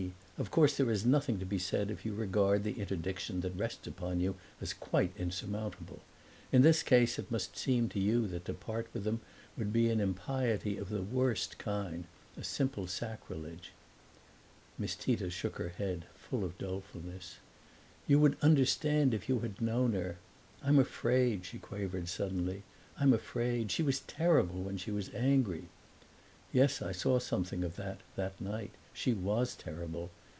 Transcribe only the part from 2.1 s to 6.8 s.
regard the interdiction that rests upon you as quite insurmountable. In